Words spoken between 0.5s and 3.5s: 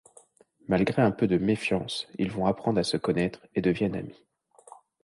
Malgré un peu de méfiance, ils vont apprendre à se connaître